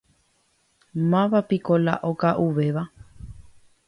Mávapiko 1.11 1.73
la 1.85 1.95
oka'uvéva. 2.09 2.83